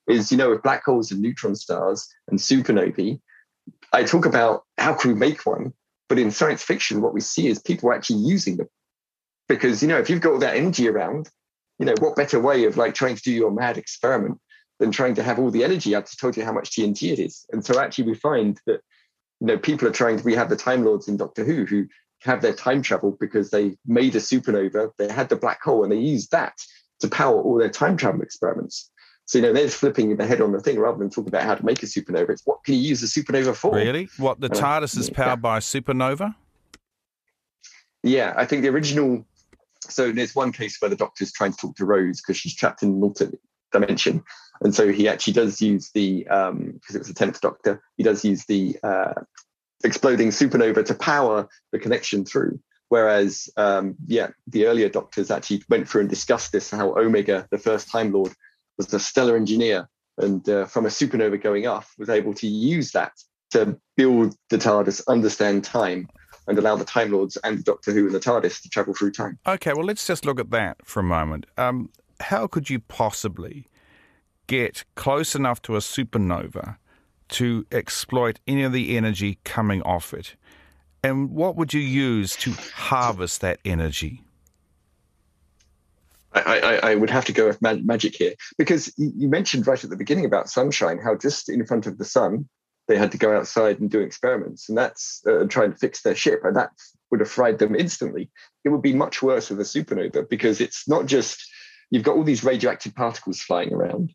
[0.07, 3.19] is, you know, with black holes and neutron stars and supernovae,
[3.93, 5.73] I talk about how can we make one,
[6.09, 8.67] but in science fiction, what we see is people actually using them.
[9.47, 11.29] Because, you know, if you've got all that energy around,
[11.79, 14.39] you know, what better way of like trying to do your mad experiment
[14.79, 15.95] than trying to have all the energy?
[15.95, 17.45] I just told you how much TNT it is.
[17.51, 18.81] And so actually we find that,
[19.39, 21.87] you know, people are trying to, we have the Time Lords in Doctor Who who
[22.21, 25.91] have their time travel because they made a supernova, they had the black hole and
[25.91, 26.53] they used that
[26.99, 28.89] to power all their time travel experiments.
[29.27, 31.55] So, you know, they're flipping their head on the thing rather than talking about how
[31.55, 32.29] to make a supernova.
[32.29, 33.75] It's what can you use a supernova for?
[33.75, 34.07] Really?
[34.17, 35.35] What, the uh, TARDIS is powered yeah.
[35.37, 36.35] by a supernova?
[38.03, 39.25] Yeah, I think the original.
[39.91, 42.83] So, there's one case where the doctor's trying to talk to Rose because she's trapped
[42.83, 43.39] in an alternate
[43.71, 44.23] dimension.
[44.61, 48.03] And so he actually does use the, because um, it was the 10th Doctor, he
[48.03, 49.13] does use the uh,
[49.83, 52.59] exploding supernova to power the connection through.
[52.89, 57.57] Whereas, um, yeah, the earlier doctors actually went through and discussed this how Omega, the
[57.57, 58.33] first Time Lord,
[58.77, 62.91] was a stellar engineer and uh, from a supernova going off was able to use
[62.91, 63.11] that
[63.51, 66.07] to build the TARDIS, understand time,
[66.47, 69.11] and allow the Time Lords and the Doctor Who and the TARDIS to travel through
[69.11, 69.37] time.
[69.47, 71.45] Okay, well, let's just look at that for a moment.
[71.57, 73.67] Um, how could you possibly
[74.47, 76.77] get close enough to a supernova
[77.27, 80.35] to exploit any of the energy coming off it?
[81.03, 84.23] And what would you use to harvest that energy?
[86.33, 89.81] I, I, I would have to go with mag- magic here because you mentioned right
[89.81, 92.47] at the beginning about sunshine, how just in front of the sun,
[92.87, 96.15] they had to go outside and do experiments and that's uh, trying to fix their
[96.15, 96.41] ship.
[96.43, 96.71] And that
[97.11, 98.29] would have fried them instantly.
[98.63, 101.47] It would be much worse with a supernova because it's not just
[101.91, 104.13] you've got all these radioactive particles flying around.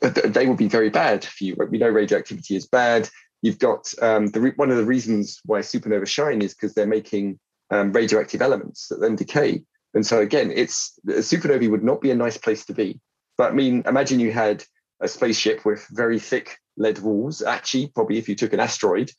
[0.00, 1.56] They will be very bad for you.
[1.70, 3.08] We know radioactivity is bad
[3.42, 7.38] you've got um, the one of the reasons why supernovas shine is because they're making
[7.70, 9.62] um, radioactive elements that then decay.
[9.94, 13.00] And so again, it's a supernova would not be a nice place to be.
[13.38, 14.64] But I mean, imagine you had
[15.00, 17.42] a spaceship with very thick lead walls.
[17.42, 19.10] Actually, probably if you took an asteroid,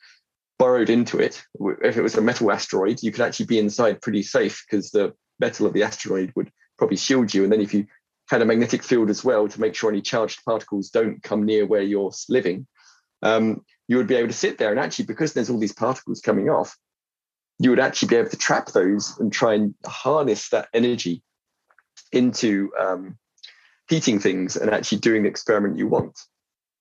[0.60, 1.44] burrowed into it,
[1.84, 5.14] if it was a metal asteroid, you could actually be inside pretty safe because the
[5.40, 7.44] metal of the asteroid would probably shield you.
[7.44, 7.86] And then if you
[8.30, 11.66] had a magnetic field as well to make sure any charged particles don't come near
[11.66, 12.68] where you're living,
[13.22, 16.22] um, you would be able to sit there and actually, because there's all these particles
[16.22, 16.78] coming off,
[17.60, 21.24] you would actually be able to trap those and try and harness that energy
[22.12, 23.18] into um,
[23.90, 26.20] heating things and actually doing the experiment you want.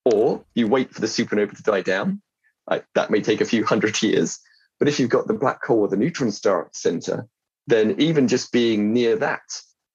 [0.07, 2.23] Or you wait for the supernova to die down.
[2.71, 4.39] Like, that may take a few hundred years.
[4.79, 7.27] But if you've got the black hole or the neutron star at the center,
[7.67, 9.43] then even just being near that,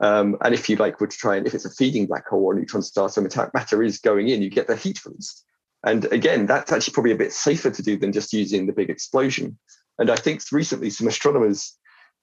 [0.02, 2.44] um, and if you like were to try and if it's a feeding black hole
[2.44, 5.46] or neutron star, so metallic matter is going in, you get the heat released.
[5.86, 8.90] And again, that's actually probably a bit safer to do than just using the big
[8.90, 9.58] explosion.
[9.98, 11.78] And I think recently some astronomers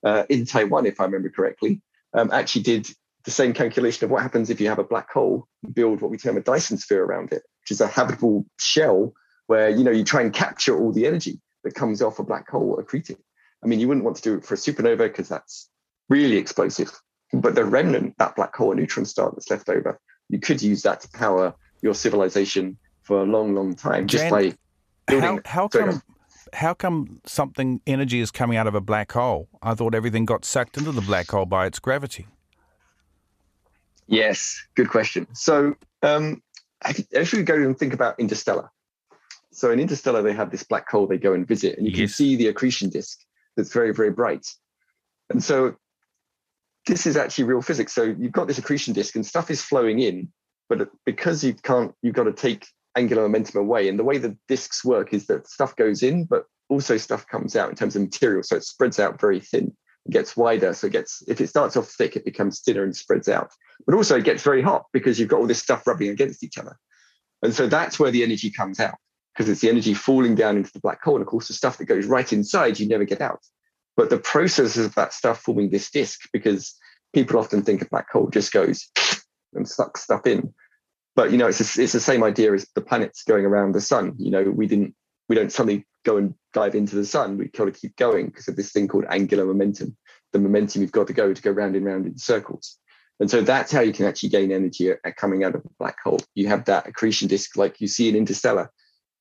[0.05, 1.81] uh, in Taiwan, if I remember correctly,
[2.13, 2.89] um, actually did
[3.29, 6.17] the same calculation of what happens if you have a black hole, build what we
[6.17, 9.13] term a Dyson sphere around it, which is a habitable shell
[9.49, 12.49] where you know you try and capture all the energy that comes off a black
[12.49, 13.19] hole accreting.
[13.63, 15.69] I mean, you wouldn't want to do it for a supernova because that's
[16.09, 16.99] really explosive.
[17.35, 20.81] But the remnant, that black hole, a neutron star that's left over, you could use
[20.85, 24.55] that to power your civilization for a long, long time just Jan, by
[25.07, 25.43] building.
[25.45, 26.03] How, how come?
[26.55, 29.51] How come something energy is coming out of a black hole?
[29.61, 32.27] I thought everything got sucked into the black hole by its gravity.
[34.09, 35.27] Yes, good question.
[35.35, 36.43] So, um,
[37.11, 38.71] if we go and think about Interstellar,
[39.53, 41.99] so in Interstellar they have this black hole they go and visit, and you yes.
[41.99, 43.21] can see the accretion disk
[43.57, 44.47] that's very, very bright.
[45.31, 45.77] And so,
[46.87, 47.95] this is actually real physics.
[47.95, 50.33] So you've got this accretion disk, and stuff is flowing in,
[50.69, 52.67] but because you can't, you've got to take
[52.97, 53.89] angular momentum away.
[53.89, 57.57] And the way the disks work is that stuff goes in, but also stuff comes
[57.57, 58.43] out in terms of material.
[58.43, 59.77] So it spreads out very thin,
[60.11, 60.73] gets wider.
[60.75, 63.51] So it gets, if it starts off thick, it becomes thinner and spreads out.
[63.87, 66.59] But also it gets very hot because you've got all this stuff rubbing against each
[66.59, 66.77] other.
[67.43, 68.97] And so that's where the energy comes out
[69.35, 71.15] because it's the energy falling down into the black hole.
[71.15, 73.41] And of course, the stuff that goes right inside, you never get out.
[73.97, 76.75] But the process of that stuff forming this disk, because
[77.15, 78.91] people often think a black hole just goes
[79.55, 80.53] and sucks stuff in
[81.19, 83.81] but you know it's a, it's the same idea as the planets going around the
[83.81, 84.95] sun you know we didn't
[85.29, 87.39] we don't suddenly go and dive into the sun.
[87.39, 89.97] We kind of keep going because of this thing called angular momentum
[90.33, 92.77] the momentum you've got to go to go round and round in circles.
[93.21, 95.69] And so that's how you can actually gain energy at, at coming out of a
[95.79, 96.21] black hole.
[96.35, 98.71] You have that accretion disk like you see in interstellar.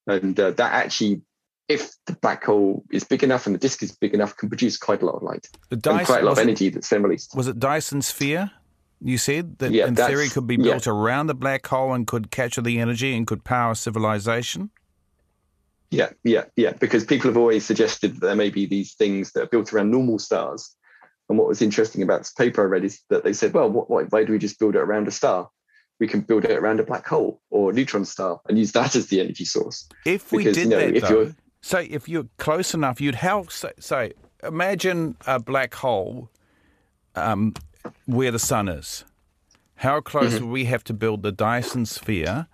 [0.05, 1.21] And uh, that actually
[1.67, 4.77] if the black hole is big enough and the disk is big enough can produce
[4.77, 7.35] quite a lot of light Dyson, and quite a lot of energy that's then released.
[7.35, 8.51] was it dyson sphere
[9.01, 10.93] you said that yeah, in theory could be built yeah.
[10.93, 14.71] around the black hole and could capture the energy and could power civilization.
[15.89, 16.73] Yeah, yeah, yeah.
[16.73, 19.91] Because people have always suggested that there may be these things that are built around
[19.91, 20.75] normal stars.
[21.29, 24.11] And what was interesting about this paper I read is that they said, well, what,
[24.11, 25.49] why do we just build it around a star?
[25.99, 28.95] We can build it around a black hole or a neutron star and use that
[28.95, 29.87] as the energy source.
[30.05, 33.15] If we because, did you know, that, if though, say if you're close enough, you'd
[33.15, 33.51] help.
[33.51, 36.29] Say, say imagine a black hole
[37.15, 37.53] um,
[38.05, 39.05] where the sun is.
[39.75, 40.45] How close mm-hmm.
[40.45, 42.47] would we have to build the Dyson sphere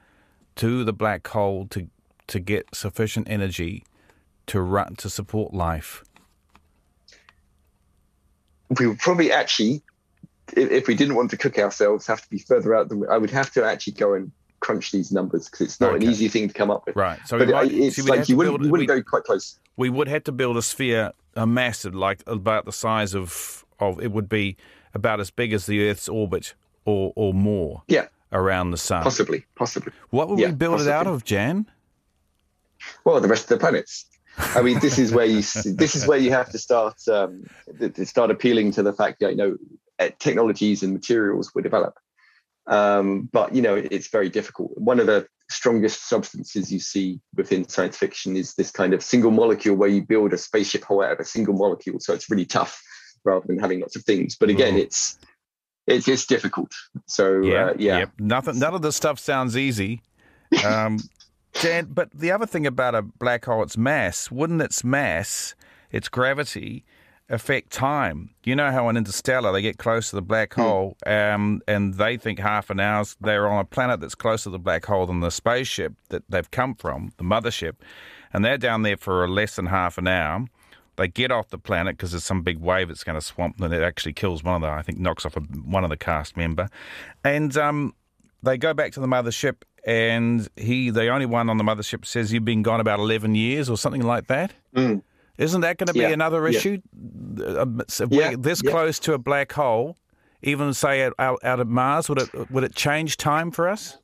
[0.55, 1.89] to the black hole to
[2.27, 3.83] to get sufficient energy
[4.47, 6.03] to run to support life?
[8.79, 9.81] We would probably actually,
[10.55, 13.17] if, if we didn't want to cook ourselves, have to be further out than I
[13.17, 16.05] would have to actually go and crunch these numbers because it's not okay.
[16.05, 16.95] an easy thing to come up with.
[16.95, 17.19] Right.
[17.27, 19.59] So but might, it's like you wouldn't, build, wouldn't we, go quite close.
[19.77, 24.01] We would have to build a sphere, a massive, like about the size of of
[24.01, 24.55] it would be
[24.93, 26.53] about as big as the Earth's orbit
[26.85, 28.07] or, or more yeah.
[28.31, 29.03] around the sun.
[29.03, 29.91] Possibly, possibly.
[30.09, 30.91] What would yeah, we build possibly.
[30.91, 31.69] it out of, Jan?
[33.05, 34.05] Well, the rest of the planets.
[34.37, 37.43] I mean, this is where you this is where you have to start um,
[37.79, 39.57] to start appealing to the fact that you know
[39.99, 41.95] eh, technologies and materials will develop.
[42.65, 44.71] Um, but you know, it's very difficult.
[44.77, 49.31] One of the strongest substances you see within science fiction is this kind of single
[49.31, 51.99] molecule where you build a spaceship hull out of a single molecule.
[51.99, 52.81] So it's really tough
[53.25, 54.35] rather than having lots of things.
[54.35, 55.17] But again, it's
[55.85, 56.73] it's it's difficult.
[57.07, 58.05] So yeah, uh, yeah.
[58.17, 58.59] Nothing.
[58.59, 60.01] None of this stuff sounds easy.
[60.63, 60.99] Um,
[61.53, 64.31] Jan, but the other thing about a black hole, its mass.
[64.31, 65.55] Wouldn't its mass,
[65.91, 66.83] its gravity,
[67.29, 68.31] affect time?
[68.43, 70.61] You know how in Interstellar they get close to the black hmm.
[70.61, 74.49] hole, um, and they think half an hour they're on a planet that's closer to
[74.51, 77.75] the black hole than the spaceship that they've come from, the mothership,
[78.33, 80.45] and they're down there for less than half an hour.
[80.95, 83.73] They get off the planet because there's some big wave that's going to swamp them.
[83.73, 86.37] It actually kills one of the, I think, knocks off a, one of the cast
[86.37, 86.69] member,
[87.23, 87.93] and um,
[88.43, 92.31] they go back to the mothership and he, the only one on the mothership, says
[92.31, 94.53] you've been gone about eleven years or something like that.
[94.75, 95.01] Mm.
[95.37, 96.09] Isn't that going to be yeah.
[96.09, 96.79] another issue?
[97.39, 97.65] Uh,
[97.99, 98.05] yeah.
[98.09, 98.35] yeah.
[98.37, 98.71] This yeah.
[98.71, 99.97] close to a black hole,
[100.43, 103.97] even say out, out of Mars, would it would it change time for us?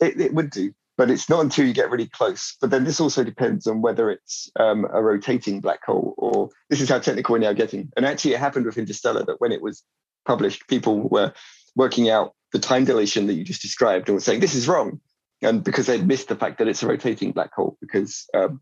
[0.00, 2.56] It, it, would do, but it's not until you get really close.
[2.60, 6.80] But then this also depends on whether it's um, a rotating black hole or this
[6.80, 7.90] is how technical we're now getting.
[7.96, 9.82] And actually, it happened with Interstellar that when it was
[10.26, 11.32] published, people were
[11.76, 15.00] working out the time dilation that you just described and were saying this is wrong,
[15.42, 18.26] and because they'd missed the fact that it's a rotating black hole because.
[18.34, 18.60] Um,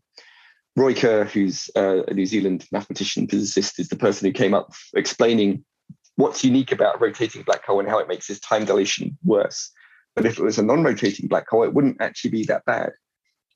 [0.75, 4.71] Roy Kerr, who's uh, a New Zealand mathematician physicist, is the person who came up
[4.93, 5.65] explaining
[6.15, 9.71] what's unique about a rotating black hole and how it makes this time dilation worse.
[10.15, 12.91] But if it was a non-rotating black hole, it wouldn't actually be that bad.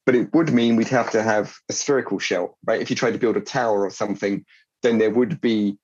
[0.06, 2.82] But it would mean we'd have to have a spherical shell, right?
[2.82, 4.46] If you tried to build a tower or something,
[4.82, 5.78] then there would be,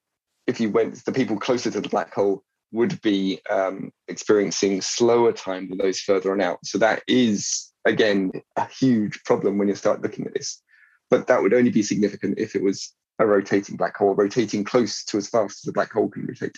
[0.47, 5.31] if you went, the people closer to the black hole would be um, experiencing slower
[5.31, 6.59] time than those further on out.
[6.63, 10.61] So that is, again, a huge problem when you start looking at this.
[11.09, 15.03] But that would only be significant if it was a rotating black hole, rotating close
[15.05, 16.57] to as fast as a black hole can rotate.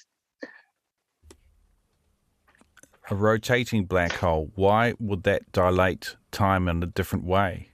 [3.10, 7.70] A rotating black hole, why would that dilate time in a different way?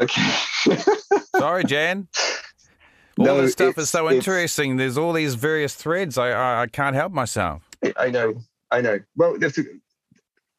[0.00, 0.30] Okay.
[1.36, 2.08] Sorry, Jan.
[3.18, 4.76] All no, this stuff is so interesting.
[4.76, 6.18] There's all these various threads.
[6.18, 7.68] I, I, I can't help myself.
[7.96, 8.40] I know.
[8.70, 9.00] I know.
[9.16, 9.36] Well,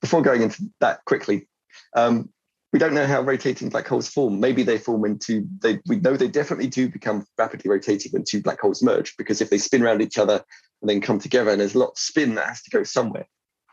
[0.01, 1.47] before going into that quickly,
[1.95, 2.29] um,
[2.71, 4.39] we don't know how rotating black holes form.
[4.39, 8.41] Maybe they form into they we know they definitely do become rapidly rotating when two
[8.41, 10.43] black holes merge, because if they spin around each other
[10.81, 13.27] and then come together and there's a lot of spin that has to go somewhere.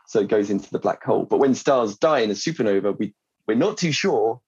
[0.07, 1.25] So it goes into the black hole.
[1.25, 3.13] But when stars die in a supernova, we,
[3.47, 4.39] we're not too sure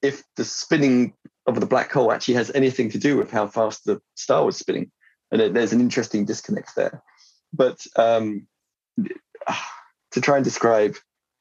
[0.00, 1.14] if the spinning
[1.46, 4.56] of the black hole actually has anything to do with how fast the star was
[4.56, 4.90] spinning.
[5.30, 7.02] And there's an interesting disconnect there.
[7.52, 8.46] But um,
[10.12, 10.96] to try and describe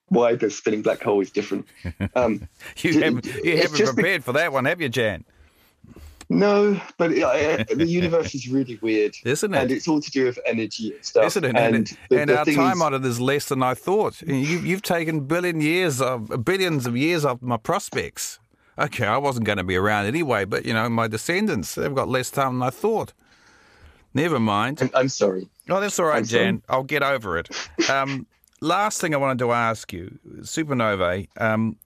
[0.08, 1.68] why the spinning black hole is different.
[2.16, 5.24] Um, you haven't, you haven't prepared for that one, have you, Jan?
[6.32, 9.58] No, but uh, the universe is really weird, isn't it?
[9.58, 11.26] And it's all to do with energy and stuff.
[11.26, 11.56] Isn't it?
[11.58, 12.82] And, and, the, and the our time is...
[12.82, 14.22] on it is less than I thought.
[14.22, 18.40] You, have taken billion years of billions of years of my prospects.
[18.78, 22.08] Okay, I wasn't going to be around anyway, but you know, my descendants they've got
[22.08, 23.14] less time than I thought.
[24.14, 24.82] Never mind.
[24.82, 25.50] I'm, I'm sorry.
[25.70, 26.62] Oh, that's all right, I'm Jan.
[26.68, 26.78] Sorry.
[26.78, 27.50] I'll get over it.
[27.90, 28.28] Um,
[28.62, 31.28] last thing I wanted to ask you, supernovae.
[31.40, 31.78] Um,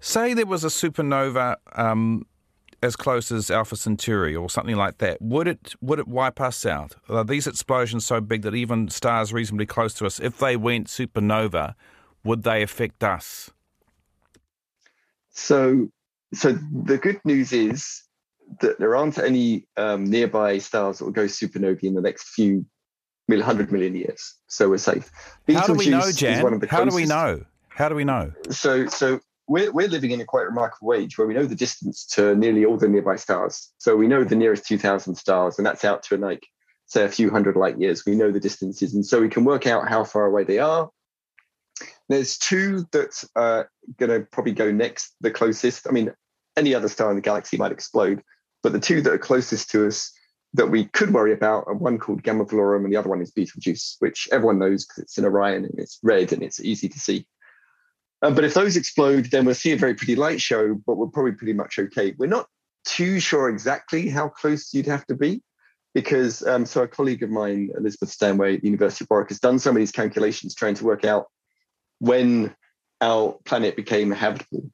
[0.00, 2.26] say there was a supernova um,
[2.82, 5.20] as close as Alpha Centauri or something like that.
[5.22, 6.96] Would it would it wipe us out?
[7.08, 10.88] Are these explosions so big that even stars reasonably close to us, if they went
[10.88, 11.74] supernova,
[12.24, 13.50] would they affect us?
[15.30, 15.88] So,
[16.34, 18.02] so the good news is
[18.60, 22.66] that there aren't any um, nearby stars that will go supernovae in the next few
[23.32, 24.34] hundred million years.
[24.48, 25.10] So we're safe.
[25.48, 26.60] How do we know, Jan?
[26.68, 27.44] How do we know?
[27.68, 28.32] How do we know?
[28.50, 32.04] So, so we're, we're living in a quite remarkable age where we know the distance
[32.12, 33.72] to nearly all the nearby stars.
[33.78, 36.46] So we know the nearest 2,000 stars, and that's out to like,
[36.86, 38.04] say, a few hundred light years.
[38.06, 40.90] We know the distances, and so we can work out how far away they are.
[42.08, 45.88] There's two that are going to probably go next, the closest.
[45.88, 46.12] I mean,
[46.56, 48.22] any other star in the galaxy might explode,
[48.62, 50.12] but the two that are closest to us
[50.54, 53.32] that we could worry about are one called Gamma Velorum and the other one is
[53.32, 56.98] Betelgeuse, which everyone knows because it's in Orion and it's red and it's easy to
[56.98, 57.26] see.
[58.22, 61.08] Um, but if those explode, then we'll see a very pretty light show, but we're
[61.08, 62.14] probably pretty much okay.
[62.16, 62.46] We're not
[62.84, 65.42] too sure exactly how close you'd have to be
[65.92, 69.40] because um, so a colleague of mine, Elizabeth Stanway at the University of Warwick, has
[69.40, 71.26] done some of these calculations trying to work out
[71.98, 72.54] when
[73.00, 74.70] our planet became habitable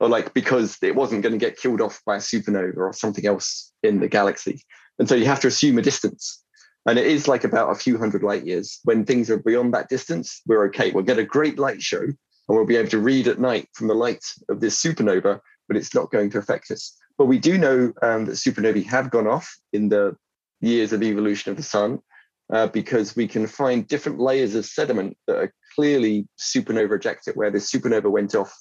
[0.00, 3.26] or like because it wasn't going to get killed off by a supernova or something
[3.26, 4.62] else in the galaxy.
[4.98, 6.42] And so you have to assume a distance.
[6.86, 8.78] And it is like about a few hundred light years.
[8.84, 10.92] When things are beyond that distance, we're okay.
[10.92, 12.16] We'll get a great light show and
[12.48, 15.94] we'll be able to read at night from the light of this supernova but it's
[15.94, 16.96] not going to affect us.
[17.18, 20.16] But we do know um, that supernovae have gone off in the
[20.60, 22.00] years of evolution of the sun
[22.52, 27.50] uh, because we can find different layers of sediment that are clearly supernova ejected, where
[27.50, 28.54] the supernova went off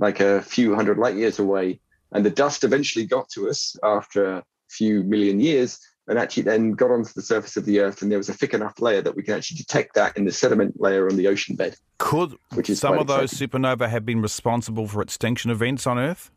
[0.00, 1.78] like a few hundred light years away,
[2.12, 5.78] and the dust eventually got to us after a few million years,
[6.08, 8.54] and actually then got onto the surface of the Earth, and there was a thick
[8.54, 11.54] enough layer that we can actually detect that in the sediment layer on the ocean
[11.54, 11.76] bed.
[11.98, 13.60] Could which is some of those exciting.
[13.60, 16.30] supernova have been responsible for extinction events on Earth?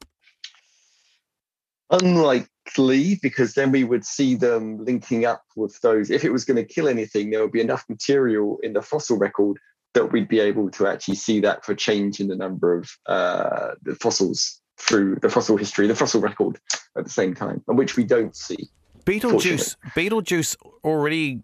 [1.89, 6.09] Unlikely, because then we would see them linking up with those.
[6.09, 9.18] If it was going to kill anything, there would be enough material in the fossil
[9.18, 9.57] record
[9.94, 13.72] that we'd be able to actually see that for change in the number of uh,
[13.84, 16.60] the fossils through the fossil history, the fossil record
[16.98, 18.70] at the same time, and which we don't see.
[19.06, 21.41] Betelgeuse, Betelgeuse already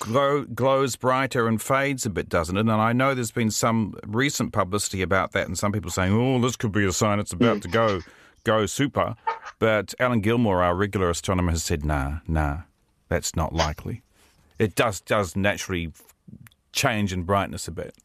[0.00, 2.60] glow, glows brighter and fades a bit, doesn't it?
[2.60, 6.40] And I know there's been some recent publicity about that, and some people saying, "Oh,
[6.40, 8.00] this could be a sign it's about to go
[8.44, 9.14] go super."
[9.58, 12.62] But Alan Gilmore, our regular astronomer, has said, "Nah, nah,
[13.08, 14.02] that's not likely.
[14.58, 15.92] It does does naturally
[16.76, 17.96] change in brightness a bit."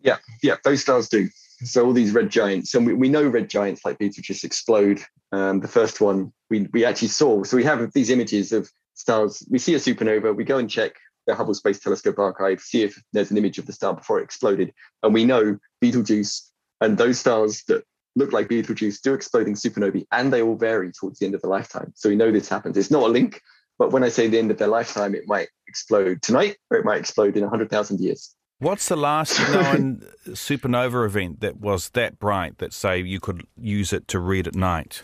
[0.00, 1.28] Yeah, yeah, those stars do.
[1.64, 5.00] So all these red giants, and we, we know red giants like Betelgeuse explode.
[5.32, 7.42] Um, the first one we, we actually saw.
[7.42, 9.44] So we have these images of stars.
[9.50, 10.36] We see a supernova.
[10.36, 10.92] We go and check
[11.26, 14.24] the Hubble Space Telescope archive, see if there's an image of the star before it
[14.24, 17.82] exploded, and we know Betelgeuse and those stars that
[18.14, 21.48] look like Betelgeuse do exploding supernovae, and they all vary towards the end of the
[21.48, 21.92] lifetime.
[21.96, 22.76] So we know this happens.
[22.76, 23.42] It's not a link,
[23.78, 26.84] but when I say the end of their lifetime, it might explode tonight, or it
[26.84, 28.34] might explode in 100,000 years.
[28.58, 33.92] What's the last known supernova event that was that bright that, say, you could use
[33.92, 35.02] it to read at night?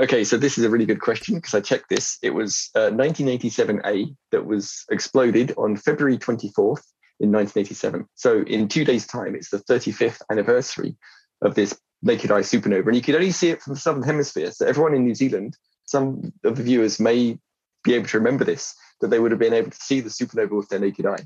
[0.00, 2.18] Okay, so this is a really good question because I checked this.
[2.22, 6.84] It was uh, 1987A that was exploded on February 24th
[7.20, 8.06] in 1987.
[8.14, 10.96] So in two days' time, it's the 35th anniversary
[11.42, 14.50] of this naked eye supernova, and you could only see it from the southern hemisphere.
[14.52, 15.56] So everyone in New Zealand,
[15.88, 17.38] some of the viewers may
[17.82, 20.50] be able to remember this, that they would have been able to see the supernova
[20.50, 21.24] with their naked eye.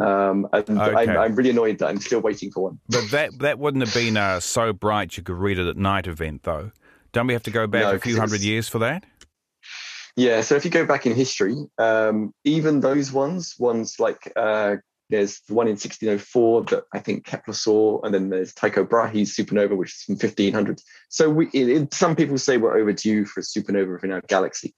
[0.00, 0.94] Um, and Okay.
[0.96, 2.80] I'm, I'm really annoyed that I'm still waiting for one.
[2.88, 6.06] But that that wouldn't have been a so bright you could read it at night
[6.06, 6.70] event, though.
[7.12, 9.04] Don't we have to go back No, a few hundred was- years for that?
[10.16, 14.76] Yeah, so if you go back in history, um, even those ones, ones like uh,
[15.10, 19.36] there's the one in 1604 that I think Kepler saw, and then there's Tycho Brahe's
[19.36, 20.80] supernova, which is from 1500.
[21.08, 24.74] So we, it, it- some people say we're overdue for a supernova in our galaxy,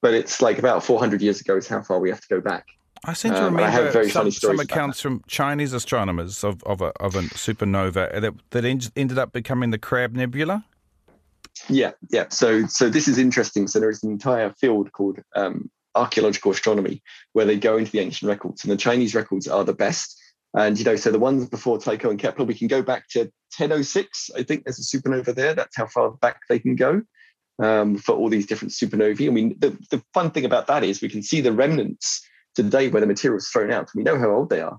[0.00, 2.64] but it's like about 400 years ago is how far we have to go back.
[3.04, 7.16] I seem to Um, remember some, some accounts from Chinese astronomers of, of, a, of
[7.16, 10.64] a supernova that, that en- ended up becoming the Crab Nebula.
[11.68, 12.26] Yeah, yeah.
[12.28, 13.66] So, so this is interesting.
[13.66, 18.00] So there is an entire field called um, archaeological astronomy where they go into the
[18.00, 20.18] ancient records, and the Chinese records are the best.
[20.54, 23.20] And you know, so the ones before Tycho and Kepler, we can go back to
[23.56, 24.30] 1006.
[24.36, 25.54] I think there's a supernova there.
[25.54, 27.02] That's how far back they can go
[27.62, 29.28] um, for all these different supernovae.
[29.28, 32.88] I mean, the, the fun thing about that is we can see the remnants today
[32.88, 33.90] where the material is thrown out.
[33.94, 34.78] We know how old they are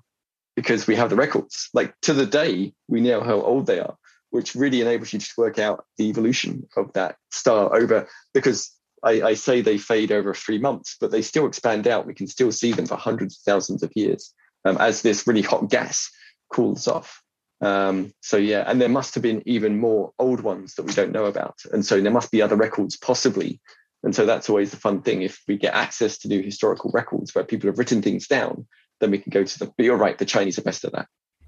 [0.55, 1.69] because we have the records.
[1.73, 3.97] Like to the day, we know how old they are
[4.33, 8.71] which really enables you to work out the evolution of that star over because
[9.03, 12.07] I, I, say they fade over three months, but they still expand out.
[12.07, 14.33] We can still see them for hundreds of thousands of years
[14.65, 16.09] um, as this really hot gas
[16.51, 17.21] cools off.
[17.61, 21.11] Um, so yeah, and there must have been even more old ones that we don't
[21.11, 23.61] know about, and so there must be other records possibly.
[24.03, 25.21] And so that's always the fun thing.
[25.21, 28.67] If we get access to new historical records where people have written things down,
[28.99, 29.71] then we can go to them.
[29.77, 31.07] But you're right, the Chinese are best at that.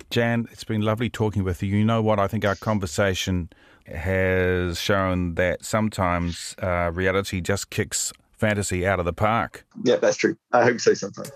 [0.10, 1.76] Jan, it's been lovely talking with you.
[1.76, 2.20] You know what?
[2.20, 3.49] I think our conversation
[3.86, 9.65] has shown that sometimes uh, reality just kicks fantasy out of the park.
[9.83, 10.38] Yeah, that's true.
[10.51, 11.31] I hope so sometimes.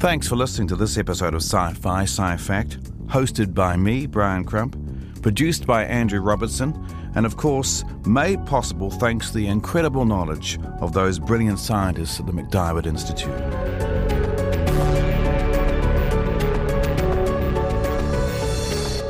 [0.00, 4.44] Thanks for listening to this episode of Sci Fi Sci Fact, hosted by me, Brian
[4.44, 4.74] Crump,
[5.20, 6.74] produced by Andrew Robertson,
[7.14, 12.24] and of course, made possible thanks to the incredible knowledge of those brilliant scientists at
[12.24, 13.99] the MacDiarmid Institute.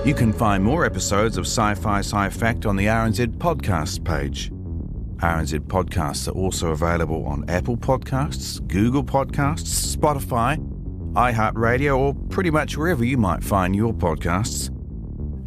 [0.03, 4.51] You can find more episodes of Sci Fi Sci Fact on the RNZ podcast page.
[5.18, 10.57] RNZ podcasts are also available on Apple Podcasts, Google Podcasts, Spotify,
[11.12, 14.68] iHeartRadio, or pretty much wherever you might find your podcasts.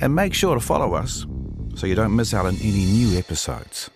[0.03, 1.25] And make sure to follow us
[1.73, 3.89] so you don't miss out on any new episodes.